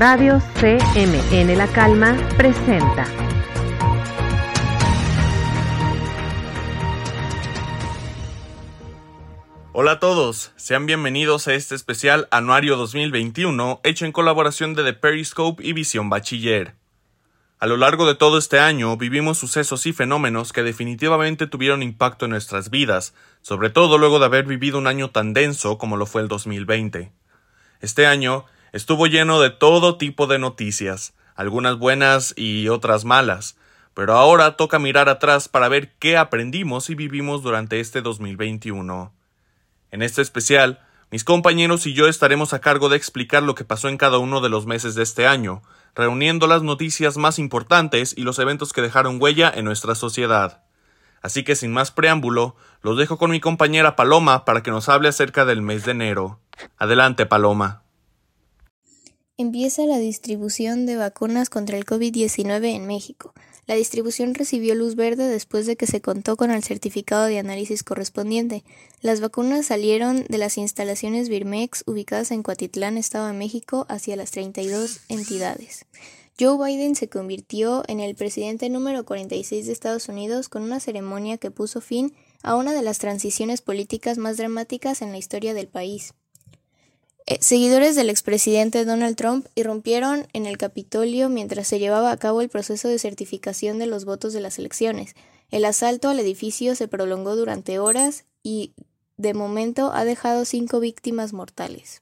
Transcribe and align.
Radio 0.00 0.40
CMN 0.60 1.58
La 1.58 1.66
Calma 1.66 2.16
presenta. 2.36 3.04
Hola 9.72 9.90
a 9.90 9.98
todos, 9.98 10.52
sean 10.54 10.86
bienvenidos 10.86 11.48
a 11.48 11.54
este 11.54 11.74
especial 11.74 12.28
Anuario 12.30 12.76
2021 12.76 13.80
hecho 13.82 14.04
en 14.04 14.12
colaboración 14.12 14.74
de 14.74 14.84
The 14.84 14.92
Periscope 14.92 15.66
y 15.66 15.72
Visión 15.72 16.08
Bachiller. 16.08 16.76
A 17.58 17.66
lo 17.66 17.76
largo 17.76 18.06
de 18.06 18.14
todo 18.14 18.38
este 18.38 18.60
año 18.60 18.96
vivimos 18.96 19.38
sucesos 19.38 19.84
y 19.86 19.92
fenómenos 19.92 20.52
que 20.52 20.62
definitivamente 20.62 21.48
tuvieron 21.48 21.82
impacto 21.82 22.26
en 22.26 22.30
nuestras 22.30 22.70
vidas, 22.70 23.14
sobre 23.42 23.68
todo 23.68 23.98
luego 23.98 24.20
de 24.20 24.26
haber 24.26 24.44
vivido 24.44 24.78
un 24.78 24.86
año 24.86 25.10
tan 25.10 25.32
denso 25.32 25.76
como 25.76 25.96
lo 25.96 26.06
fue 26.06 26.22
el 26.22 26.28
2020. 26.28 27.10
Este 27.80 28.06
año 28.06 28.44
estuvo 28.72 29.06
lleno 29.06 29.40
de 29.40 29.50
todo 29.50 29.96
tipo 29.96 30.26
de 30.26 30.38
noticias, 30.38 31.14
algunas 31.34 31.78
buenas 31.78 32.34
y 32.36 32.68
otras 32.68 33.04
malas, 33.04 33.56
pero 33.94 34.14
ahora 34.14 34.56
toca 34.56 34.78
mirar 34.78 35.08
atrás 35.08 35.48
para 35.48 35.68
ver 35.68 35.92
qué 35.98 36.16
aprendimos 36.16 36.90
y 36.90 36.94
vivimos 36.94 37.42
durante 37.42 37.80
este 37.80 38.02
2021. 38.02 39.12
En 39.90 40.02
este 40.02 40.22
especial, 40.22 40.80
mis 41.10 41.24
compañeros 41.24 41.86
y 41.86 41.94
yo 41.94 42.06
estaremos 42.06 42.52
a 42.52 42.60
cargo 42.60 42.88
de 42.88 42.96
explicar 42.96 43.42
lo 43.42 43.54
que 43.54 43.64
pasó 43.64 43.88
en 43.88 43.96
cada 43.96 44.18
uno 44.18 44.40
de 44.40 44.50
los 44.50 44.66
meses 44.66 44.94
de 44.94 45.02
este 45.02 45.26
año, 45.26 45.62
reuniendo 45.94 46.46
las 46.46 46.62
noticias 46.62 47.16
más 47.16 47.38
importantes 47.38 48.14
y 48.16 48.22
los 48.22 48.38
eventos 48.38 48.72
que 48.72 48.82
dejaron 48.82 49.20
huella 49.20 49.50
en 49.54 49.64
nuestra 49.64 49.94
sociedad. 49.94 50.62
Así 51.22 51.42
que 51.42 51.56
sin 51.56 51.72
más 51.72 51.90
preámbulo, 51.90 52.56
los 52.82 52.96
dejo 52.96 53.18
con 53.18 53.30
mi 53.30 53.40
compañera 53.40 53.96
Paloma 53.96 54.44
para 54.44 54.62
que 54.62 54.70
nos 54.70 54.88
hable 54.88 55.08
acerca 55.08 55.44
del 55.44 55.62
mes 55.62 55.84
de 55.84 55.92
enero. 55.92 56.40
Adelante, 56.76 57.26
Paloma. 57.26 57.82
Empieza 59.40 59.86
la 59.86 59.98
distribución 59.98 60.84
de 60.84 60.96
vacunas 60.96 61.48
contra 61.48 61.78
el 61.78 61.86
COVID-19 61.86 62.74
en 62.74 62.88
México. 62.88 63.32
La 63.68 63.76
distribución 63.76 64.34
recibió 64.34 64.74
luz 64.74 64.96
verde 64.96 65.28
después 65.28 65.64
de 65.64 65.76
que 65.76 65.86
se 65.86 66.00
contó 66.00 66.36
con 66.36 66.50
el 66.50 66.64
certificado 66.64 67.26
de 67.26 67.38
análisis 67.38 67.84
correspondiente. 67.84 68.64
Las 69.00 69.20
vacunas 69.20 69.66
salieron 69.66 70.24
de 70.28 70.38
las 70.38 70.58
instalaciones 70.58 71.28
Birmex 71.28 71.84
ubicadas 71.86 72.32
en 72.32 72.42
Coatitlán, 72.42 72.98
Estado 72.98 73.28
de 73.28 73.32
México, 73.32 73.86
hacia 73.88 74.16
las 74.16 74.32
32 74.32 75.02
entidades. 75.08 75.86
Joe 76.36 76.58
Biden 76.58 76.96
se 76.96 77.08
convirtió 77.08 77.84
en 77.86 78.00
el 78.00 78.16
presidente 78.16 78.68
número 78.68 79.04
46 79.04 79.66
de 79.66 79.72
Estados 79.72 80.08
Unidos 80.08 80.48
con 80.48 80.62
una 80.62 80.80
ceremonia 80.80 81.38
que 81.38 81.52
puso 81.52 81.80
fin 81.80 82.12
a 82.42 82.56
una 82.56 82.72
de 82.72 82.82
las 82.82 82.98
transiciones 82.98 83.62
políticas 83.62 84.18
más 84.18 84.36
dramáticas 84.36 85.00
en 85.00 85.12
la 85.12 85.18
historia 85.18 85.54
del 85.54 85.68
país. 85.68 86.12
Eh, 87.30 87.36
seguidores 87.42 87.94
del 87.94 88.08
expresidente 88.08 88.86
Donald 88.86 89.14
Trump 89.14 89.48
irrumpieron 89.54 90.26
en 90.32 90.46
el 90.46 90.56
Capitolio 90.56 91.28
mientras 91.28 91.68
se 91.68 91.78
llevaba 91.78 92.10
a 92.10 92.16
cabo 92.16 92.40
el 92.40 92.48
proceso 92.48 92.88
de 92.88 92.98
certificación 92.98 93.78
de 93.78 93.84
los 93.84 94.06
votos 94.06 94.32
de 94.32 94.40
las 94.40 94.58
elecciones. 94.58 95.14
El 95.50 95.66
asalto 95.66 96.08
al 96.08 96.20
edificio 96.20 96.74
se 96.74 96.88
prolongó 96.88 97.36
durante 97.36 97.78
horas 97.78 98.24
y, 98.42 98.72
de 99.18 99.34
momento, 99.34 99.92
ha 99.92 100.06
dejado 100.06 100.46
cinco 100.46 100.80
víctimas 100.80 101.34
mortales. 101.34 102.00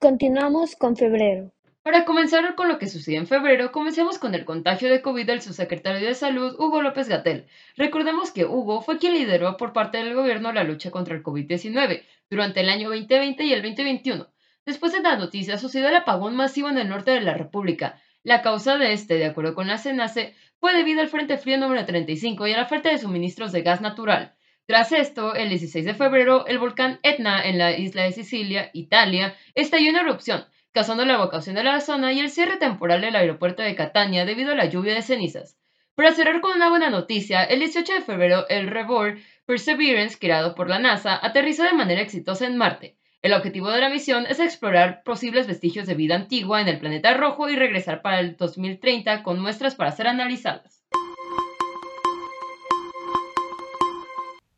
Continuamos 0.00 0.76
con 0.76 0.96
febrero. 0.96 1.50
Para 1.82 2.04
comenzar 2.04 2.54
con 2.54 2.68
lo 2.68 2.78
que 2.78 2.86
sucedió 2.86 3.18
en 3.18 3.26
febrero, 3.26 3.72
comencemos 3.72 4.20
con 4.20 4.36
el 4.36 4.44
contagio 4.44 4.88
de 4.88 5.02
COVID 5.02 5.26
del 5.26 5.42
subsecretario 5.42 6.06
de 6.06 6.14
Salud, 6.14 6.54
Hugo 6.56 6.80
López 6.80 7.08
Gatel. 7.08 7.48
Recordemos 7.76 8.30
que 8.30 8.44
Hugo 8.44 8.82
fue 8.82 8.98
quien 8.98 9.14
lideró 9.14 9.56
por 9.56 9.72
parte 9.72 9.98
del 9.98 10.14
gobierno 10.14 10.52
la 10.52 10.62
lucha 10.62 10.92
contra 10.92 11.16
el 11.16 11.24
COVID-19 11.24 12.04
durante 12.30 12.60
el 12.60 12.68
año 12.68 12.88
2020 12.88 13.42
y 13.42 13.52
el 13.52 13.62
2021. 13.62 14.28
Después 14.64 14.92
de 14.92 15.00
la 15.00 15.16
noticia, 15.16 15.58
sucedió 15.58 15.88
el 15.88 15.96
apagón 15.96 16.36
masivo 16.36 16.68
en 16.68 16.78
el 16.78 16.88
norte 16.88 17.10
de 17.10 17.20
la 17.20 17.34
República. 17.34 18.00
La 18.22 18.42
causa 18.42 18.78
de 18.78 18.92
este, 18.92 19.14
de 19.14 19.26
acuerdo 19.26 19.56
con 19.56 19.66
la 19.66 19.76
CENACE, 19.76 20.36
fue 20.60 20.74
debido 20.74 21.00
al 21.00 21.08
Frente 21.08 21.36
Frío 21.36 21.58
número 21.58 21.84
35 21.84 22.46
y 22.46 22.52
a 22.52 22.58
la 22.58 22.66
falta 22.66 22.90
de 22.90 22.98
suministros 22.98 23.50
de 23.50 23.62
gas 23.62 23.80
natural. 23.80 24.36
Tras 24.66 24.92
esto, 24.92 25.34
el 25.34 25.48
16 25.48 25.84
de 25.84 25.94
febrero, 25.94 26.46
el 26.46 26.60
volcán 26.60 27.00
Etna 27.02 27.44
en 27.44 27.58
la 27.58 27.76
isla 27.76 28.04
de 28.04 28.12
Sicilia, 28.12 28.70
Italia, 28.72 29.34
estalló 29.56 29.90
en 29.90 29.96
erupción, 29.96 30.44
causando 30.72 31.04
la 31.04 31.14
evacuación 31.14 31.54
de 31.54 31.64
la 31.64 31.80
zona 31.80 32.12
y 32.12 32.20
el 32.20 32.30
cierre 32.30 32.56
temporal 32.56 33.00
del 33.00 33.16
aeropuerto 33.16 33.62
de 33.62 33.74
Catania 33.74 34.24
debido 34.24 34.52
a 34.52 34.56
la 34.56 34.66
lluvia 34.66 34.94
de 34.94 35.02
cenizas. 35.02 35.56
Para 35.94 36.12
cerrar 36.12 36.40
con 36.40 36.56
una 36.56 36.70
buena 36.70 36.88
noticia, 36.88 37.44
el 37.44 37.58
18 37.58 37.92
de 37.92 38.00
febrero 38.00 38.48
el 38.48 38.68
Revor 38.68 39.18
Perseverance, 39.44 40.18
creado 40.18 40.54
por 40.54 40.68
la 40.68 40.78
NASA, 40.78 41.18
aterrizó 41.22 41.64
de 41.64 41.74
manera 41.74 42.00
exitosa 42.00 42.46
en 42.46 42.56
Marte. 42.56 42.96
El 43.20 43.34
objetivo 43.34 43.70
de 43.70 43.80
la 43.80 43.90
misión 43.90 44.26
es 44.26 44.40
explorar 44.40 45.02
posibles 45.04 45.46
vestigios 45.46 45.86
de 45.86 45.94
vida 45.94 46.16
antigua 46.16 46.60
en 46.60 46.68
el 46.68 46.80
planeta 46.80 47.14
rojo 47.14 47.48
y 47.50 47.56
regresar 47.56 48.00
para 48.00 48.20
el 48.20 48.36
2030 48.36 49.22
con 49.22 49.38
muestras 49.38 49.74
para 49.74 49.92
ser 49.92 50.08
analizadas. 50.08 50.82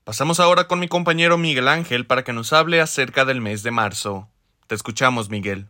Pasamos 0.05 0.39
ahora 0.39 0.69
con 0.69 0.79
mi 0.79 0.87
compañero 0.87 1.37
Miguel 1.37 1.67
Ángel 1.67 2.07
para 2.07 2.23
que 2.23 2.33
nos 2.33 2.53
hable 2.53 2.81
acerca 2.81 3.25
del 3.25 3.41
mes 3.41 3.63
de 3.63 3.71
marzo. 3.71 4.29
Te 4.67 4.75
escuchamos, 4.75 5.29
Miguel. 5.31 5.67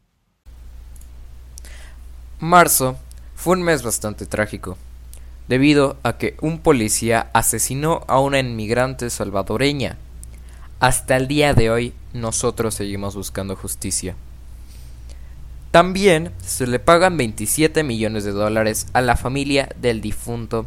Marzo 2.41 2.97
fue 3.37 3.56
un 3.56 3.62
mes 3.62 3.83
bastante 3.83 4.27
trágico, 4.27 4.77
debido 5.47 5.97
a 6.03 6.19
que 6.19 6.37
un 6.41 6.59
policía 6.59 7.31
asesinó 7.33 8.03
a 8.09 8.19
una 8.19 8.41
inmigrante 8.41 9.09
salvadoreña. 9.09 9.99
Hasta 10.81 11.17
el 11.17 11.28
día 11.28 11.55
de 11.55 11.71
hoy 11.71 11.95
nosotros 12.12 12.75
seguimos 12.75 13.15
buscando 13.15 13.55
justicia. 13.55 14.17
También 15.71 16.33
se 16.45 16.67
le 16.67 16.78
pagan 16.81 17.17
27 17.17 17.84
millones 17.84 18.25
de 18.25 18.33
dólares 18.33 18.89
a 18.93 19.01
la 19.01 19.16
familia 19.16 19.69
del 19.81 20.01
difunto 20.01 20.66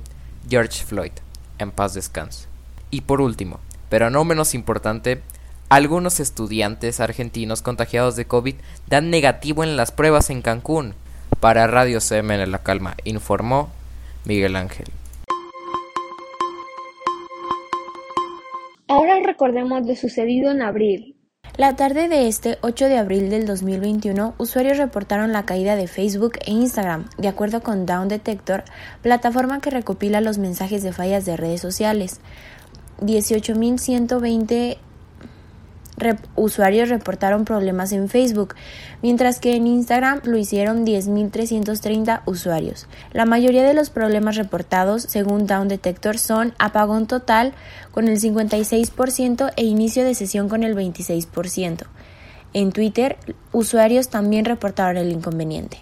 George 0.50 0.86
Floyd, 0.86 1.12
en 1.60 1.72
paz 1.72 1.94
descanse. 1.94 2.48
Y 2.92 3.02
por 3.02 3.20
último, 3.20 3.60
pero 3.90 4.10
no 4.10 4.24
menos 4.24 4.54
importante, 4.54 5.22
algunos 5.70 6.22
estudiantes 6.22 7.02
argentinos 7.02 7.62
contagiados 7.62 8.16
de 8.16 8.26
COVID 8.26 8.56
dan 8.88 9.10
negativo 9.10 9.66
en 9.66 9.76
las 9.76 9.92
pruebas 9.92 10.30
en 10.30 10.42
Cancún, 10.42 10.94
para 11.40 11.68
Radio 11.68 12.00
CM 12.00 12.42
en 12.42 12.52
La 12.52 12.60
Calma, 12.60 12.96
informó 13.04 13.70
Miguel 14.26 14.56
Ángel. 14.56 14.88
Ahora 18.88 19.20
recordemos 19.24 19.86
lo 19.86 19.96
sucedido 19.96 20.52
en 20.52 20.62
abril. 20.62 21.18
La 21.58 21.76
tarde 21.76 22.08
de 22.08 22.28
este 22.28 22.58
8 22.62 22.86
de 22.86 22.98
abril 22.98 23.30
del 23.30 23.48
2021, 23.48 24.36
usuarios 24.38 24.78
reportaron 24.78 25.34
la 25.34 25.46
caída 25.46 25.76
de 25.76 25.88
Facebook 25.88 26.34
e 26.46 26.52
Instagram, 26.52 27.10
de 27.18 27.28
acuerdo 27.28 27.62
con 27.62 27.86
Down 27.86 28.10
Detector, 28.10 28.64
plataforma 29.02 29.60
que 29.60 29.72
recopila 29.72 30.22
los 30.22 30.38
mensajes 30.38 30.84
de 30.84 30.94
fallas 30.94 31.26
de 31.26 31.36
redes 31.36 31.60
sociales. 31.62 32.22
18.120 33.02 34.78
usuarios 36.36 36.90
reportaron 36.90 37.46
problemas 37.46 37.92
en 37.92 38.10
Facebook, 38.10 38.56
mientras 39.02 39.40
que 39.40 39.56
en 39.56 39.68
Instagram 39.68 40.22
lo 40.24 40.38
hicieron 40.38 40.86
10.330 40.86 42.22
usuarios. 42.26 42.88
La 43.12 43.26
mayoría 43.26 43.64
de 43.64 43.74
los 43.74 43.90
problemas 43.90 44.36
reportados, 44.36 45.04
según 45.04 45.48
Down 45.48 45.68
Detector, 45.68 46.18
son 46.18 46.54
apagón 46.60 47.08
total 47.08 47.54
con 47.92 48.08
el 48.08 48.20
56% 48.20 49.54
e 49.56 49.64
inicio 49.64 50.04
de 50.04 50.16
sesión 50.16 50.50
con 50.50 50.64
el 50.64 50.76
26%. 50.76 51.86
En 52.54 52.72
Twitter, 52.72 53.18
usuarios 53.52 54.10
también 54.10 54.46
reportaron 54.46 54.98
el 54.98 55.12
inconveniente. 55.12 55.82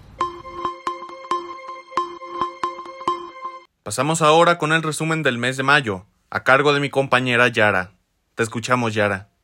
Pasamos 3.83 4.23
ahora 4.23 4.57
con 4.57 4.73
el 4.73 4.81
resumen 4.81 5.21
del 5.21 5.37
mes 5.37 5.57
de 5.57 5.63
mayo, 5.63 6.07
a 6.31 6.43
cargo 6.43 6.73
de 6.73 6.79
mi 6.79 6.89
compañera 6.89 7.49
Yara. 7.49 7.91
Te 8.33 8.41
escuchamos, 8.41 8.95
Yara. 8.95 9.34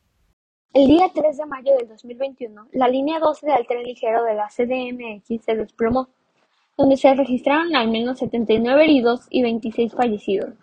El 0.74 0.88
día 0.88 1.12
3 1.14 1.36
de 1.36 1.46
mayo 1.48 1.76
del 1.78 1.90
2021, 1.90 2.70
la 2.72 2.88
línea 2.88 3.20
12 3.20 3.46
del 3.46 3.68
tren 3.68 3.84
ligero 3.84 4.24
de 4.24 4.36
la 4.36 4.48
CDMX 4.48 5.44
se 5.44 5.54
desplomó, 5.54 6.08
donde 6.78 6.96
se 6.96 7.14
registraron 7.14 7.76
al 7.76 7.90
menos 7.90 8.20
79 8.20 8.82
heridos 8.82 9.28
y 9.30 9.42
26 9.42 9.92
fallecidos. 9.92 10.54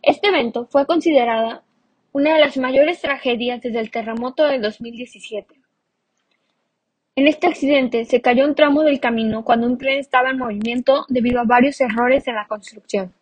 Este 0.00 0.28
evento 0.28 0.66
fue 0.66 0.86
considerada 0.86 1.64
una 2.12 2.34
de 2.34 2.40
las 2.40 2.56
mayores 2.56 3.00
tragedias 3.00 3.60
desde 3.60 3.80
el 3.80 3.90
terremoto 3.90 4.44
del 4.44 4.62
2017. 4.62 5.56
En 7.16 7.26
este 7.26 7.48
accidente 7.48 8.04
se 8.04 8.20
cayó 8.20 8.44
un 8.44 8.54
tramo 8.54 8.84
del 8.84 9.00
camino 9.00 9.42
cuando 9.42 9.66
un 9.66 9.76
tren 9.76 9.98
estaba 9.98 10.30
en 10.30 10.38
movimiento 10.38 11.04
debido 11.08 11.40
a 11.40 11.44
varios 11.44 11.80
errores 11.80 12.28
en 12.28 12.36
la 12.36 12.46
construcción. 12.46 13.12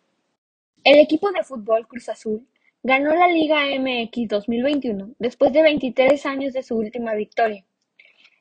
El 0.83 0.99
equipo 0.99 1.31
de 1.31 1.43
fútbol 1.43 1.87
Cruz 1.87 2.09
Azul 2.09 2.45
Ganó 2.87 3.15
la 3.15 3.27
Liga 3.29 3.63
MX 3.79 4.27
2021 4.27 5.15
después 5.17 5.51
de 5.51 5.63
23 5.63 6.23
años 6.27 6.53
de 6.53 6.61
su 6.61 6.77
última 6.77 7.15
victoria. 7.15 7.65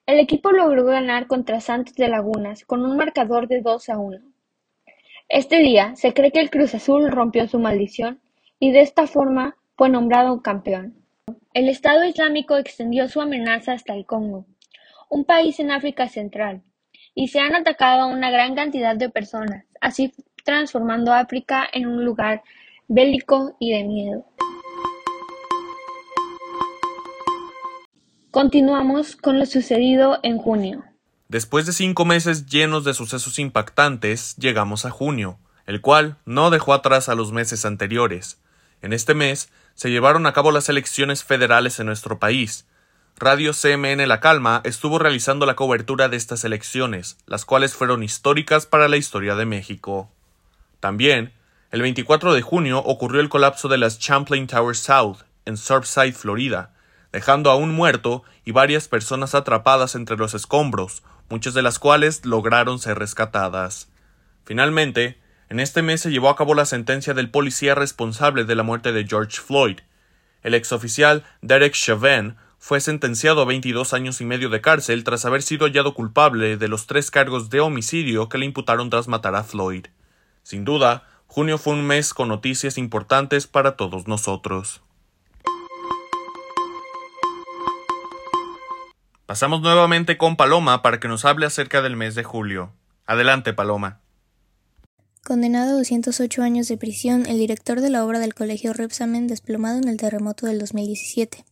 El 0.04 0.18
equipo 0.18 0.52
logró 0.52 0.84
ganar 0.84 1.26
contra 1.28 1.62
Santos 1.62 1.94
de 1.94 2.08
Lagunas 2.08 2.66
con 2.66 2.84
un 2.84 2.94
marcador 2.98 3.48
de 3.48 3.62
2 3.62 3.88
a 3.88 3.96
1. 3.96 4.18
Este 5.30 5.60
día 5.60 5.96
se 5.96 6.12
cree 6.12 6.30
que 6.30 6.40
el 6.40 6.50
Cruz 6.50 6.74
Azul 6.74 7.10
rompió 7.10 7.48
su 7.48 7.58
maldición 7.58 8.20
y 8.60 8.70
de 8.70 8.82
esta 8.82 9.06
forma 9.06 9.56
fue 9.78 9.88
nombrado 9.88 10.42
campeón. 10.42 10.94
El 11.54 11.70
Estado 11.70 12.04
Islámico 12.04 12.58
extendió 12.58 13.08
su 13.08 13.22
amenaza 13.22 13.72
hasta 13.72 13.94
el 13.94 14.04
Congo. 14.04 14.44
un 15.08 15.24
país 15.24 15.58
en 15.58 15.70
África 15.70 16.06
Central, 16.10 16.60
y 17.14 17.28
se 17.28 17.40
han 17.40 17.54
atacado 17.54 18.02
a 18.02 18.06
una 18.08 18.30
gran 18.30 18.54
cantidad 18.54 18.94
de 18.94 19.08
personas, 19.08 19.64
así 19.80 20.12
transformando 20.44 21.14
África 21.14 21.66
en 21.72 21.86
un 21.86 22.04
lugar 22.04 22.42
bélico 22.88 23.56
y 23.58 23.72
de 23.72 23.84
miedo. 23.84 24.24
Continuamos 28.30 29.16
con 29.16 29.38
lo 29.38 29.46
sucedido 29.46 30.18
en 30.22 30.38
junio. 30.38 30.84
Después 31.28 31.66
de 31.66 31.72
cinco 31.72 32.04
meses 32.04 32.46
llenos 32.46 32.84
de 32.84 32.94
sucesos 32.94 33.38
impactantes, 33.38 34.36
llegamos 34.36 34.84
a 34.84 34.90
junio, 34.90 35.38
el 35.66 35.80
cual 35.80 36.18
no 36.24 36.50
dejó 36.50 36.74
atrás 36.74 37.08
a 37.08 37.14
los 37.14 37.32
meses 37.32 37.64
anteriores. 37.64 38.40
En 38.82 38.92
este 38.92 39.14
mes 39.14 39.50
se 39.74 39.90
llevaron 39.90 40.26
a 40.26 40.32
cabo 40.32 40.50
las 40.50 40.68
elecciones 40.68 41.24
federales 41.24 41.80
en 41.80 41.86
nuestro 41.86 42.18
país. 42.18 42.66
Radio 43.16 43.52
CMN 43.52 44.06
La 44.08 44.20
Calma 44.20 44.60
estuvo 44.64 44.98
realizando 44.98 45.46
la 45.46 45.54
cobertura 45.54 46.08
de 46.08 46.16
estas 46.16 46.44
elecciones, 46.44 47.16
las 47.26 47.44
cuales 47.44 47.74
fueron 47.74 48.02
históricas 48.02 48.66
para 48.66 48.88
la 48.88 48.96
historia 48.96 49.36
de 49.36 49.46
México. 49.46 50.10
También, 50.80 51.32
el 51.74 51.82
24 51.82 52.34
de 52.34 52.40
junio 52.40 52.78
ocurrió 52.78 53.20
el 53.20 53.28
colapso 53.28 53.66
de 53.66 53.78
las 53.78 53.98
Champlain 53.98 54.46
Towers 54.46 54.78
South, 54.78 55.24
en 55.44 55.56
Surfside, 55.56 56.12
Florida, 56.12 56.72
dejando 57.10 57.50
a 57.50 57.56
un 57.56 57.74
muerto 57.74 58.22
y 58.44 58.52
varias 58.52 58.86
personas 58.86 59.34
atrapadas 59.34 59.96
entre 59.96 60.16
los 60.16 60.34
escombros, 60.34 61.02
muchas 61.28 61.52
de 61.52 61.62
las 61.62 61.80
cuales 61.80 62.24
lograron 62.24 62.78
ser 62.78 63.00
rescatadas. 63.00 63.90
Finalmente, 64.44 65.18
en 65.48 65.58
este 65.58 65.82
mes 65.82 66.00
se 66.00 66.12
llevó 66.12 66.28
a 66.28 66.36
cabo 66.36 66.54
la 66.54 66.64
sentencia 66.64 67.12
del 67.12 67.28
policía 67.28 67.74
responsable 67.74 68.44
de 68.44 68.54
la 68.54 68.62
muerte 68.62 68.92
de 68.92 69.08
George 69.08 69.40
Floyd. 69.40 69.80
El 70.44 70.54
exoficial 70.54 71.24
Derek 71.42 71.74
Chauvin 71.74 72.36
fue 72.60 72.78
sentenciado 72.78 73.42
a 73.42 73.46
22 73.46 73.94
años 73.94 74.20
y 74.20 74.24
medio 74.24 74.48
de 74.48 74.60
cárcel 74.60 75.02
tras 75.02 75.24
haber 75.24 75.42
sido 75.42 75.66
hallado 75.66 75.92
culpable 75.94 76.56
de 76.56 76.68
los 76.68 76.86
tres 76.86 77.10
cargos 77.10 77.50
de 77.50 77.58
homicidio 77.58 78.28
que 78.28 78.38
le 78.38 78.46
imputaron 78.46 78.90
tras 78.90 79.08
matar 79.08 79.34
a 79.34 79.42
Floyd. 79.42 79.86
Sin 80.44 80.64
duda, 80.64 81.08
junio 81.34 81.58
fue 81.58 81.72
un 81.72 81.84
mes 81.84 82.14
con 82.14 82.28
noticias 82.28 82.78
importantes 82.78 83.48
para 83.48 83.76
todos 83.76 84.06
nosotros. 84.06 84.82
Pasamos 89.26 89.60
nuevamente 89.60 90.16
con 90.16 90.36
Paloma 90.36 90.80
para 90.80 91.00
que 91.00 91.08
nos 91.08 91.24
hable 91.24 91.46
acerca 91.46 91.82
del 91.82 91.96
mes 91.96 92.14
de 92.14 92.22
julio. 92.22 92.72
Adelante, 93.04 93.52
Paloma. 93.52 94.00
Condenado 95.24 95.72
a 95.72 95.78
208 95.78 96.40
años 96.40 96.68
de 96.68 96.76
prisión, 96.76 97.26
el 97.26 97.38
director 97.38 97.80
de 97.80 97.90
la 97.90 98.04
obra 98.04 98.20
del 98.20 98.32
Colegio 98.32 98.72
Repsamen 98.72 99.26
desplomado 99.26 99.78
en 99.78 99.88
el 99.88 99.96
terremoto 99.96 100.46
del 100.46 100.60
2017. 100.60 101.44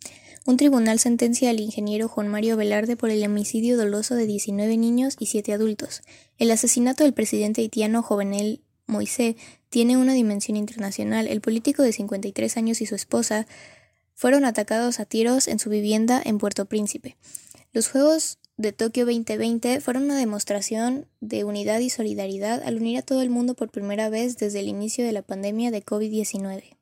Un 0.47 0.59
tribunal 0.59 1.01
sentencia 1.01 1.51
al 1.51 1.59
ingeniero 1.59 2.07
Juan 2.07 2.29
Mario 2.29 2.57
Velarde 2.57 2.97
por 2.97 3.11
el 3.11 3.25
homicidio 3.27 3.77
doloso 3.77 4.15
de 4.15 4.27
19 4.27 4.77
niños 4.77 5.17
y 5.19 5.27
7 5.27 5.53
adultos. 5.53 6.03
El 6.39 6.53
asesinato 6.53 7.03
del 7.03 7.15
presidente 7.15 7.63
haitiano 7.63 8.05
Jovenel 8.05 8.61
Moisés 8.87 9.35
tiene 9.73 9.97
una 9.97 10.13
dimensión 10.13 10.59
internacional. 10.59 11.27
El 11.27 11.41
político 11.41 11.83
de 11.83 11.95
53 11.95 12.59
años 12.59 12.83
y 12.83 12.87
su 12.87 12.95
esposa 12.95 13.47
fueron 14.15 14.45
atacados 14.45 15.01
a 15.01 15.07
tiros 15.07 15.49
en 15.49 15.59
su 15.59 15.71
vivienda 15.71 16.21
en 16.23 16.37
Puerto 16.37 16.67
Príncipe. 16.67 17.17
Los 17.73 17.89
Juegos 17.89 18.39
de 18.59 18.73
Tokio 18.73 19.07
2020 19.07 19.81
fueron 19.81 20.03
una 20.03 20.19
demostración 20.19 21.07
de 21.23 21.45
unidad 21.45 21.81
y 21.81 21.89
solidaridad 21.89 22.63
al 22.63 22.77
unir 22.77 22.99
a 22.99 23.03
todo 23.03 23.23
el 23.23 23.31
mundo 23.31 23.55
por 23.55 23.71
primera 23.71 24.11
vez 24.11 24.37
desde 24.37 24.61
el 24.61 24.69
inicio 24.69 25.07
de 25.07 25.13
la 25.13 25.23
pandemia 25.23 25.71
de 25.71 25.83
COVID-19. 25.83 26.77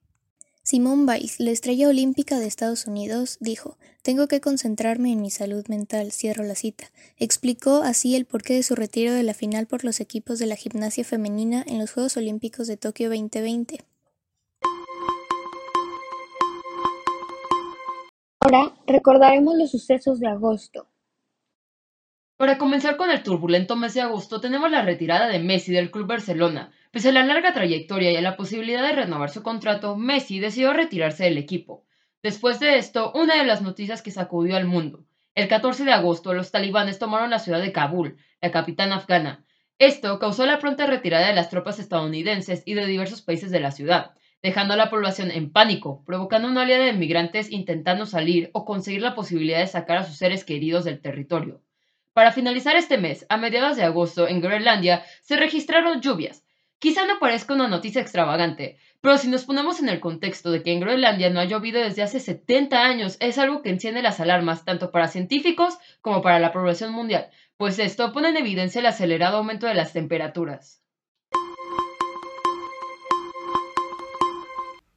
Simone 0.71 1.05
Biles, 1.05 1.41
la 1.41 1.51
estrella 1.51 1.89
olímpica 1.89 2.39
de 2.39 2.47
Estados 2.47 2.87
Unidos, 2.87 3.39
dijo, 3.41 3.77
Tengo 4.03 4.29
que 4.29 4.41
concentrarme 4.41 5.11
en 5.11 5.21
mi 5.21 5.29
salud 5.29 5.67
mental, 5.67 6.13
cierro 6.13 6.45
la 6.45 6.55
cita. 6.55 6.93
Explicó 7.19 7.83
así 7.83 8.15
el 8.15 8.25
porqué 8.25 8.55
de 8.55 8.63
su 8.63 8.77
retiro 8.77 9.13
de 9.13 9.25
la 9.25 9.35
final 9.35 9.67
por 9.67 9.83
los 9.83 9.99
equipos 9.99 10.39
de 10.39 10.47
la 10.47 10.55
gimnasia 10.55 11.03
femenina 11.03 11.65
en 11.67 11.81
los 11.81 11.91
Juegos 11.91 12.17
Olímpicos 12.17 12.69
de 12.69 12.77
Tokio 12.77 13.09
2020. 13.09 13.81
Ahora 18.39 18.73
recordaremos 18.87 19.57
los 19.57 19.73
sucesos 19.73 20.21
de 20.21 20.29
agosto. 20.29 20.87
Para 22.37 22.59
comenzar 22.59 22.97
con 22.97 23.11
el 23.11 23.25
turbulento 23.25 23.75
mes 23.75 23.95
de 23.95 24.03
agosto 24.03 24.41
tenemos 24.41 24.71
la 24.71 24.83
retirada 24.83 25.27
de 25.27 25.41
Messi 25.41 25.73
del 25.73 25.91
Club 25.91 26.07
Barcelona. 26.07 26.71
Pese 26.91 27.11
a 27.11 27.13
la 27.13 27.25
larga 27.25 27.53
trayectoria 27.53 28.11
y 28.11 28.17
a 28.17 28.21
la 28.21 28.37
posibilidad 28.37 28.83
de 28.83 28.93
renovar 28.93 29.31
su 29.31 29.43
contrato, 29.43 29.97
Messi 29.97 30.41
decidió 30.41 30.73
retirarse 30.73 31.25
del 31.25 31.39
equipo. 31.39 31.85
Después 32.23 32.61
de 32.61 32.79
esto, 32.79 33.13
una 33.15 33.37
de 33.37 33.45
las 33.45 33.63
noticias 33.63 34.03
que 34.03 34.11
sacudió 34.11 34.57
al 34.57 34.67
mundo. 34.67 35.05
El 35.35 35.49
14 35.49 35.85
de 35.85 35.93
agosto, 35.93 36.35
los 36.35 36.51
talibanes 36.51 36.99
tomaron 36.99 37.31
la 37.31 37.39
ciudad 37.39 37.61
de 37.61 37.73
Kabul, 37.73 38.17
la 38.41 38.51
capital 38.51 38.93
afgana. 38.93 39.45
Esto 39.79 40.19
causó 40.19 40.45
la 40.47 40.59
pronta 40.59 40.87
retirada 40.87 41.29
de 41.29 41.35
las 41.35 41.49
tropas 41.49 41.79
estadounidenses 41.79 42.63
y 42.67 42.75
de 42.75 42.87
diversos 42.87 43.23
países 43.23 43.51
de 43.51 43.61
la 43.61 43.71
ciudad 43.71 44.13
dejando 44.43 44.75
a 44.75 44.77
la 44.77 44.91
población 44.91 45.31
en 45.31 45.53
pánico, 45.53 46.03
provocando 46.07 46.49
una 46.49 46.63
oleada 46.63 46.85
de 46.85 46.93
migrantes 46.93 47.51
intentando 47.51 48.07
salir 48.07 48.51
o 48.53 48.65
conseguir 48.65 49.03
la 49.03 49.15
posibilidad 49.15 49.59
de 49.59 49.67
sacar 49.67 49.99
a 49.99 50.05
sus 50.05 50.17
seres 50.17 50.45
queridos 50.45 50.85
del 50.85 51.01
territorio. 51.01 51.61
Para 52.13 52.33
finalizar 52.33 52.77
este 52.77 52.99
mes, 52.99 53.27
a 53.29 53.37
mediados 53.37 53.77
de 53.77 53.85
agosto, 53.85 54.27
en 54.27 54.41
Groenlandia, 54.41 55.05
se 55.21 55.37
registraron 55.37 56.01
lluvias. 56.01 56.45
Quizá 56.81 57.05
no 57.05 57.19
parezca 57.19 57.53
una 57.53 57.69
noticia 57.69 58.01
extravagante, 58.01 58.79
pero 59.03 59.19
si 59.19 59.29
nos 59.29 59.45
ponemos 59.45 59.81
en 59.81 59.91
el 59.91 60.01
contexto 60.01 60.51
de 60.51 60.63
que 60.63 60.73
en 60.73 60.81
Groenlandia 60.81 61.29
no 61.29 61.39
ha 61.39 61.45
llovido 61.45 61.79
desde 61.79 62.03
hace 62.03 62.21
70 62.21 62.83
años, 62.83 63.19
es 63.21 63.37
algo 63.37 63.61
que 63.61 63.69
enciende 63.69 64.01
las 64.01 64.19
alarmas 64.19 64.65
tanto 64.65 64.91
para 64.91 65.09
científicos 65.09 65.77
como 66.01 66.23
para 66.23 66.39
la 66.39 66.53
población 66.53 66.93
mundial, 66.93 67.29
pues 67.59 67.79
esto 67.79 68.15
pone 68.15 68.31
en 68.31 68.39
evidencia 68.39 68.79
el 68.79 68.87
acelerado 68.87 69.37
aumento 69.37 69.67
de 69.67 69.75
las 69.75 69.93
temperaturas. 69.93 70.83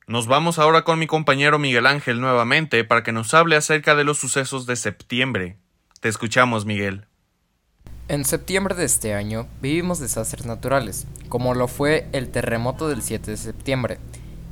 Nos 0.07 0.27
vamos 0.27 0.59
ahora 0.59 0.85
con 0.85 0.99
mi 0.99 1.07
compañero 1.07 1.59
Miguel 1.59 1.85
Ángel 1.85 2.21
nuevamente 2.21 2.85
para 2.85 3.03
que 3.03 3.11
nos 3.11 3.33
hable 3.33 3.57
acerca 3.57 3.93
de 3.95 4.05
los 4.05 4.17
sucesos 4.17 4.65
de 4.65 4.77
septiembre. 4.77 5.57
Te 5.99 6.07
escuchamos, 6.07 6.65
Miguel. 6.65 7.07
En 8.09 8.25
septiembre 8.25 8.75
de 8.75 8.83
este 8.83 9.13
año 9.13 9.47
vivimos 9.61 9.97
desastres 9.97 10.45
naturales, 10.45 11.07
como 11.29 11.53
lo 11.53 11.69
fue 11.69 12.09
el 12.11 12.27
terremoto 12.27 12.89
del 12.89 13.01
7 13.01 13.31
de 13.31 13.37
septiembre 13.37 13.97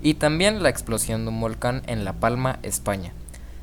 y 0.02 0.14
también 0.14 0.64
la 0.64 0.70
explosión 0.70 1.26
de 1.26 1.32
un 1.32 1.42
volcán 1.42 1.82
en 1.86 2.06
La 2.06 2.14
Palma, 2.14 2.60
España. 2.64 3.12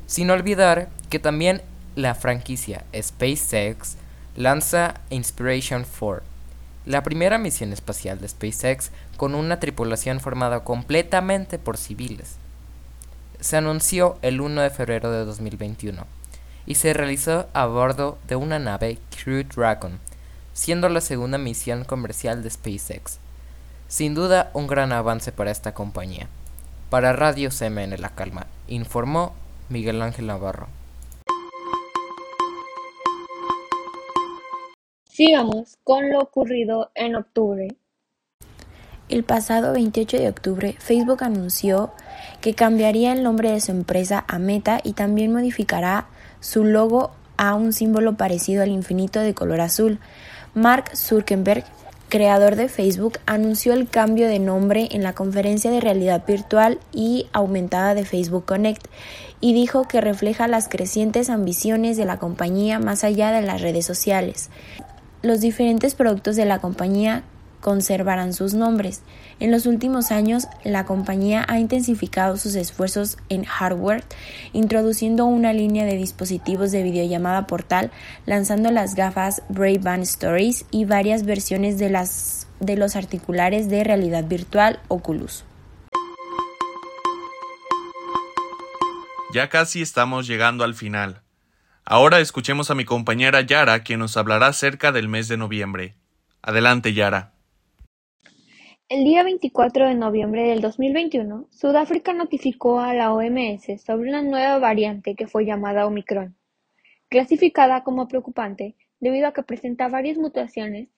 Sin 0.05 0.29
olvidar 0.29 0.89
que 1.09 1.17
también 1.17 1.63
la 1.95 2.13
franquicia 2.13 2.85
SpaceX 2.95 3.97
lanza 4.35 5.01
Inspiration 5.09 5.83
4, 5.99 6.23
la 6.85 7.01
primera 7.01 7.39
misión 7.39 7.73
espacial 7.73 8.21
de 8.21 8.27
SpaceX 8.27 8.91
con 9.17 9.33
una 9.33 9.59
tripulación 9.59 10.19
formada 10.19 10.63
completamente 10.63 11.57
por 11.57 11.77
civiles. 11.77 12.35
Se 13.39 13.57
anunció 13.57 14.19
el 14.21 14.39
1 14.39 14.61
de 14.61 14.69
febrero 14.69 15.11
de 15.11 15.25
2021 15.25 16.18
y 16.69 16.75
se 16.75 16.93
realizó 16.93 17.47
a 17.53 17.65
bordo 17.65 18.19
de 18.27 18.35
una 18.35 18.59
nave 18.59 18.99
Crew 19.09 19.43
Dragon, 19.43 19.99
siendo 20.53 20.87
la 20.87 21.01
segunda 21.01 21.39
misión 21.39 21.83
comercial 21.83 22.43
de 22.43 22.51
SpaceX. 22.51 23.17
Sin 23.87 24.13
duda 24.13 24.51
un 24.53 24.67
gran 24.67 24.91
avance 24.91 25.31
para 25.31 25.49
esta 25.49 25.73
compañía. 25.73 26.27
Para 26.91 27.11
Radio 27.11 27.49
CMN 27.49 27.99
La 27.99 28.09
Calma, 28.09 28.45
informó 28.67 29.33
Miguel 29.67 29.99
Ángel 30.03 30.27
Navarro. 30.27 30.67
Sigamos 35.09 35.79
con 35.83 36.11
lo 36.11 36.19
ocurrido 36.19 36.91
en 36.93 37.15
octubre. 37.15 37.75
El 39.09 39.23
pasado 39.23 39.73
28 39.73 40.17
de 40.17 40.29
octubre, 40.29 40.75
Facebook 40.77 41.23
anunció 41.23 41.91
que 42.41 42.53
cambiaría 42.53 43.11
el 43.11 43.23
nombre 43.23 43.51
de 43.51 43.59
su 43.59 43.71
empresa 43.71 44.23
a 44.27 44.37
Meta 44.37 44.81
y 44.83 44.93
también 44.93 45.33
modificará 45.33 46.09
su 46.39 46.63
logo 46.63 47.11
a 47.37 47.55
un 47.55 47.73
símbolo 47.73 48.17
parecido 48.17 48.63
al 48.63 48.69
infinito 48.69 49.19
de 49.21 49.33
color 49.33 49.61
azul. 49.61 49.99
Mark 50.53 50.95
Zuckerberg, 50.95 51.63
creador 52.09 52.55
de 52.55 52.67
Facebook, 52.67 53.19
anunció 53.25 53.73
el 53.73 53.87
cambio 53.87 54.27
de 54.27 54.39
nombre 54.39 54.89
en 54.91 55.03
la 55.03 55.13
conferencia 55.13 55.71
de 55.71 55.79
realidad 55.79 56.25
virtual 56.27 56.79
y 56.91 57.27
aumentada 57.31 57.93
de 57.93 58.05
Facebook 58.05 58.45
Connect 58.45 58.87
y 59.41 59.53
dijo 59.53 59.87
que 59.87 60.01
refleja 60.01 60.47
las 60.47 60.67
crecientes 60.67 61.29
ambiciones 61.29 61.97
de 61.97 62.05
la 62.05 62.17
compañía 62.17 62.79
más 62.79 63.03
allá 63.03 63.31
de 63.31 63.41
las 63.41 63.61
redes 63.61 63.85
sociales. 63.85 64.49
Los 65.21 65.39
diferentes 65.39 65.95
productos 65.95 66.35
de 66.35 66.45
la 66.45 66.59
compañía 66.59 67.23
conservarán 67.61 68.33
sus 68.33 68.53
nombres. 68.53 69.01
En 69.39 69.51
los 69.51 69.65
últimos 69.65 70.11
años, 70.11 70.47
la 70.63 70.85
compañía 70.85 71.45
ha 71.47 71.59
intensificado 71.59 72.37
sus 72.37 72.55
esfuerzos 72.55 73.17
en 73.29 73.43
hardware, 73.43 74.03
introduciendo 74.53 75.25
una 75.25 75.53
línea 75.53 75.85
de 75.85 75.95
dispositivos 75.95 76.71
de 76.71 76.83
videollamada 76.83 77.47
portal, 77.47 77.91
lanzando 78.25 78.71
las 78.71 78.95
gafas 78.95 79.41
Ray-Ban 79.49 80.01
Stories 80.01 80.65
y 80.71 80.85
varias 80.85 81.23
versiones 81.23 81.77
de, 81.77 81.89
las, 81.89 82.47
de 82.59 82.75
los 82.75 82.95
articulares 82.95 83.69
de 83.69 83.83
realidad 83.83 84.25
virtual 84.25 84.79
Oculus. 84.87 85.43
Ya 89.31 89.49
casi 89.49 89.81
estamos 89.81 90.25
llegando 90.25 90.63
al 90.63 90.73
final. 90.73 91.21
Ahora 91.85 92.19
escuchemos 92.19 92.71
a 92.71 92.75
mi 92.75 92.85
compañera 92.85 93.41
Yara, 93.41 93.83
quien 93.83 93.99
nos 93.99 94.17
hablará 94.17 94.47
acerca 94.47 94.91
del 94.91 95.07
mes 95.07 95.27
de 95.27 95.37
noviembre. 95.37 95.95
Adelante, 96.41 96.93
Yara. 96.93 97.33
El 98.89 99.03
día 99.03 99.21
24 99.21 99.87
de 99.87 99.93
noviembre 99.93 100.47
del 100.47 100.61
2021, 100.61 101.45
Sudáfrica 101.51 102.11
notificó 102.11 102.79
a 102.79 102.95
la 102.95 103.13
OMS 103.13 103.79
sobre 103.85 104.09
una 104.09 104.23
nueva 104.23 104.57
variante 104.57 105.13
que 105.13 105.27
fue 105.27 105.45
llamada 105.45 105.85
Omicron, 105.85 106.35
clasificada 107.07 107.83
como 107.83 108.07
preocupante 108.07 108.73
debido 108.99 109.27
a 109.27 109.31
que 109.31 109.43
presenta 109.43 109.89
varias 109.89 110.17
mutaciones 110.17 110.89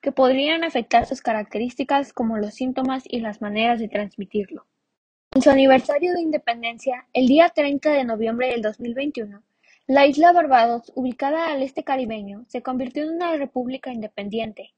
que 0.00 0.10
podrían 0.10 0.64
afectar 0.64 1.06
sus 1.06 1.20
características 1.20 2.12
como 2.12 2.36
los 2.36 2.54
síntomas 2.54 3.04
y 3.06 3.20
las 3.20 3.40
maneras 3.40 3.78
de 3.78 3.86
transmitirlo. 3.86 4.66
En 5.36 5.42
su 5.42 5.50
aniversario 5.50 6.14
de 6.14 6.22
independencia, 6.22 7.06
el 7.12 7.28
día 7.28 7.48
30 7.48 7.92
de 7.92 8.02
noviembre 8.02 8.48
del 8.48 8.62
2021, 8.62 9.40
la 9.86 10.06
isla 10.08 10.32
Barbados, 10.32 10.90
ubicada 10.96 11.46
al 11.46 11.62
este 11.62 11.84
caribeño, 11.84 12.44
se 12.48 12.62
convirtió 12.62 13.04
en 13.04 13.10
una 13.10 13.36
república 13.36 13.92
independiente 13.92 14.72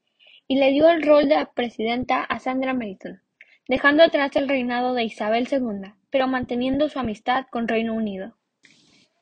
y 0.49 0.57
le 0.57 0.71
dio 0.71 0.89
el 0.89 1.03
rol 1.03 1.29
de 1.29 1.47
presidenta 1.53 2.23
a 2.23 2.39
Sandra 2.39 2.73
Mason, 2.73 3.21
dejando 3.69 4.03
atrás 4.03 4.35
el 4.35 4.49
reinado 4.49 4.95
de 4.95 5.03
Isabel 5.03 5.47
II, 5.49 5.93
pero 6.09 6.27
manteniendo 6.27 6.89
su 6.89 6.99
amistad 6.99 7.45
con 7.49 7.67
Reino 7.69 7.93
Unido. 7.93 8.35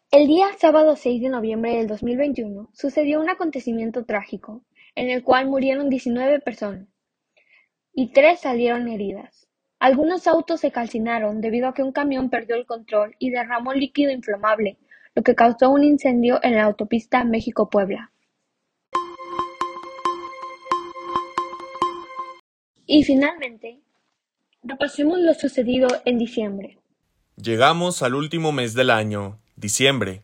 El 0.10 0.26
día 0.26 0.48
sábado 0.58 0.96
6 0.96 1.22
de 1.22 1.30
noviembre 1.30 1.76
del 1.76 1.88
2021 1.88 2.70
sucedió 2.74 3.20
un 3.20 3.30
acontecimiento 3.30 4.06
trágico, 4.06 4.64
en 4.96 5.10
el 5.10 5.22
cual 5.22 5.48
murieron 5.48 5.90
19 5.90 6.40
personas 6.40 6.88
y 8.00 8.14
tres 8.14 8.42
salieron 8.42 8.88
heridas. 8.88 9.50
Algunos 9.80 10.28
autos 10.28 10.62
se 10.62 10.72
calcinaron 10.72 11.42
debido 11.42 11.68
a 11.68 11.74
que 11.74 11.82
un 11.82 11.92
camión 11.92 12.30
perdió 12.30 12.56
el 12.56 12.68
control 12.68 13.16
y 13.18 13.32
derramó 13.32 13.74
líquido 13.74 14.12
inflamable, 14.12 14.78
lo 15.16 15.24
que 15.24 15.34
causó 15.34 15.72
un 15.72 15.84
incendio 15.84 16.40
en 16.44 16.54
la 16.56 16.66
autopista 16.66 17.24
México-Puebla. 17.24 18.12
Y 22.88 23.04
finalmente, 23.04 23.82
repasemos 24.64 25.20
lo 25.20 25.34
sucedido 25.34 25.90
en 26.06 26.18
diciembre. 26.18 26.80
Llegamos 27.36 28.02
al 28.02 28.16
último 28.16 28.54
mes 28.54 28.74
del 28.74 28.90
año, 28.90 29.40
diciembre. 29.58 30.24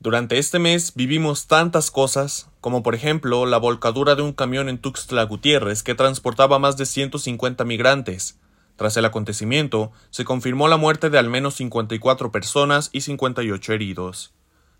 Durante 0.00 0.38
este 0.38 0.58
mes 0.58 0.92
vivimos 0.94 1.46
tantas 1.46 1.90
cosas, 1.90 2.50
como 2.60 2.82
por 2.82 2.94
ejemplo 2.94 3.46
la 3.46 3.56
volcadura 3.56 4.14
de 4.16 4.22
un 4.22 4.34
camión 4.34 4.68
en 4.68 4.76
Tuxtla 4.76 5.22
Gutiérrez 5.24 5.82
que 5.82 5.94
transportaba 5.94 6.58
más 6.58 6.76
de 6.76 6.84
150 6.84 7.64
migrantes. 7.64 8.38
Tras 8.76 8.98
el 8.98 9.06
acontecimiento, 9.06 9.90
se 10.10 10.26
confirmó 10.26 10.68
la 10.68 10.76
muerte 10.76 11.08
de 11.08 11.18
al 11.18 11.30
menos 11.30 11.54
54 11.54 12.30
personas 12.30 12.90
y 12.92 13.00
58 13.00 13.72
heridos. 13.72 14.34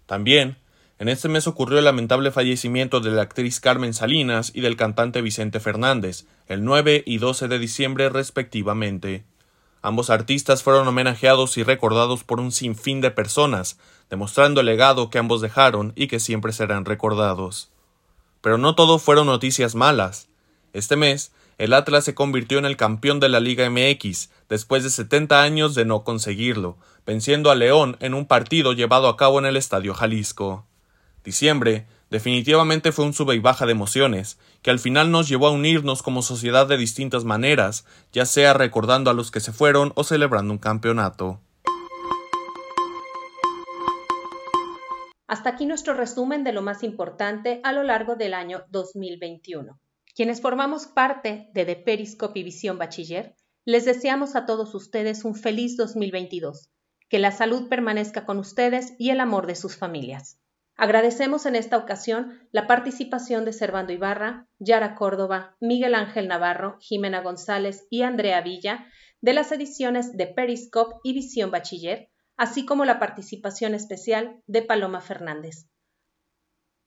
También, 0.04 0.58
en 0.98 1.08
este 1.08 1.28
mes 1.28 1.48
ocurrió 1.48 1.78
el 1.78 1.84
lamentable 1.84 2.30
fallecimiento 2.30 3.00
de 3.00 3.10
la 3.10 3.22
actriz 3.22 3.58
Carmen 3.58 3.94
Salinas 3.94 4.52
y 4.54 4.60
del 4.60 4.76
cantante 4.76 5.22
Vicente 5.22 5.58
Fernández, 5.58 6.26
el 6.46 6.64
9 6.64 7.02
y 7.04 7.18
12 7.18 7.48
de 7.48 7.58
diciembre 7.58 8.08
respectivamente. 8.10 9.24
Ambos 9.82 10.08
artistas 10.08 10.62
fueron 10.62 10.86
homenajeados 10.86 11.58
y 11.58 11.64
recordados 11.64 12.22
por 12.22 12.40
un 12.40 12.52
sinfín 12.52 13.00
de 13.00 13.10
personas, 13.10 13.78
demostrando 14.08 14.60
el 14.60 14.66
legado 14.66 15.10
que 15.10 15.18
ambos 15.18 15.40
dejaron 15.40 15.92
y 15.96 16.06
que 16.06 16.20
siempre 16.20 16.52
serán 16.52 16.84
recordados. 16.84 17.70
Pero 18.40 18.56
no 18.56 18.76
todo 18.76 18.98
fueron 18.98 19.26
noticias 19.26 19.74
malas. 19.74 20.28
Este 20.72 20.96
mes, 20.96 21.32
el 21.58 21.72
Atlas 21.72 22.04
se 22.04 22.14
convirtió 22.14 22.58
en 22.58 22.64
el 22.64 22.76
campeón 22.76 23.20
de 23.20 23.28
la 23.28 23.40
Liga 23.40 23.68
MX, 23.68 24.30
después 24.48 24.84
de 24.84 24.90
70 24.90 25.42
años 25.42 25.74
de 25.74 25.84
no 25.84 26.04
conseguirlo, 26.04 26.78
venciendo 27.04 27.50
a 27.50 27.56
León 27.56 27.96
en 28.00 28.14
un 28.14 28.26
partido 28.26 28.72
llevado 28.72 29.08
a 29.08 29.16
cabo 29.16 29.40
en 29.40 29.46
el 29.46 29.56
Estadio 29.56 29.92
Jalisco. 29.92 30.64
Diciembre 31.24 31.86
definitivamente 32.10 32.92
fue 32.92 33.06
un 33.06 33.14
sube 33.14 33.34
y 33.34 33.38
baja 33.38 33.64
de 33.64 33.72
emociones, 33.72 34.38
que 34.60 34.70
al 34.70 34.78
final 34.78 35.10
nos 35.10 35.26
llevó 35.26 35.46
a 35.46 35.52
unirnos 35.52 36.02
como 36.02 36.20
sociedad 36.20 36.66
de 36.66 36.76
distintas 36.76 37.24
maneras, 37.24 37.86
ya 38.12 38.26
sea 38.26 38.52
recordando 38.52 39.10
a 39.10 39.14
los 39.14 39.30
que 39.30 39.40
se 39.40 39.52
fueron 39.52 39.92
o 39.96 40.04
celebrando 40.04 40.52
un 40.52 40.58
campeonato. 40.58 41.40
Hasta 45.26 45.48
aquí 45.48 45.64
nuestro 45.64 45.94
resumen 45.94 46.44
de 46.44 46.52
lo 46.52 46.60
más 46.60 46.82
importante 46.82 47.60
a 47.64 47.72
lo 47.72 47.82
largo 47.82 48.16
del 48.16 48.34
año 48.34 48.64
2021. 48.70 49.80
Quienes 50.14 50.42
formamos 50.42 50.86
parte 50.86 51.48
de 51.54 51.64
The 51.64 51.76
Periscope 51.76 52.38
y 52.38 52.44
Visión 52.44 52.78
Bachiller, 52.78 53.34
les 53.64 53.86
deseamos 53.86 54.36
a 54.36 54.44
todos 54.44 54.74
ustedes 54.74 55.24
un 55.24 55.34
feliz 55.34 55.78
2022, 55.78 56.68
que 57.08 57.18
la 57.18 57.32
salud 57.32 57.68
permanezca 57.70 58.26
con 58.26 58.38
ustedes 58.38 58.92
y 58.98 59.08
el 59.08 59.20
amor 59.20 59.46
de 59.46 59.56
sus 59.56 59.76
familias. 59.76 60.38
Agradecemos 60.76 61.46
en 61.46 61.54
esta 61.54 61.76
ocasión 61.76 62.48
la 62.50 62.66
participación 62.66 63.44
de 63.44 63.52
Servando 63.52 63.92
Ibarra, 63.92 64.48
Yara 64.58 64.96
Córdoba, 64.96 65.56
Miguel 65.60 65.94
Ángel 65.94 66.26
Navarro, 66.26 66.78
Jimena 66.80 67.20
González 67.20 67.86
y 67.90 68.02
Andrea 68.02 68.40
Villa 68.40 68.86
de 69.20 69.34
las 69.34 69.52
ediciones 69.52 70.16
de 70.16 70.26
Periscope 70.26 70.96
y 71.04 71.14
Visión 71.14 71.50
Bachiller, 71.50 72.10
así 72.36 72.66
como 72.66 72.84
la 72.84 72.98
participación 72.98 73.74
especial 73.74 74.42
de 74.46 74.62
Paloma 74.62 75.00
Fernández. 75.00 75.68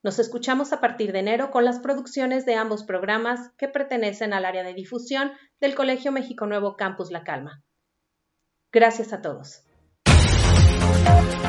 Nos 0.04 0.20
escuchamos 0.20 0.74
a 0.74 0.82
partir 0.82 1.12
de 1.14 1.20
enero 1.20 1.50
con 1.50 1.66
las 1.66 1.80
producciones 1.80 2.46
de 2.46 2.56
ambos 2.56 2.84
programas 2.84 3.52
que 3.58 3.68
pertenecen 3.68 4.34
al 4.34 4.46
área 4.46 4.64
de 4.64 4.74
difusión 4.74 5.32
del 5.60 5.76
Colegio 5.76 6.12
México 6.12 6.46
Nuevo 6.46 6.76
Campus 6.76 7.10
La 7.10 7.24
Calma. 7.24 7.64
Gracias 8.72 9.14
a 9.14 9.22
todos. 9.22 9.64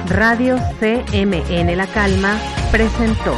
Radio 0.08 0.56
CMN 0.80 1.76
La 1.76 1.86
Calma 1.86 2.38
presentó. 2.70 3.34